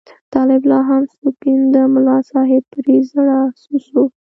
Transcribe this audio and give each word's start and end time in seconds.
طالب 0.33 0.61
لا 0.69 0.79
هم 0.89 1.03
سونګېده، 1.13 1.81
ملا 1.93 2.17
صاحب 2.31 2.63
پرې 2.73 2.97
زړه 3.11 3.39
وسو. 3.71 4.03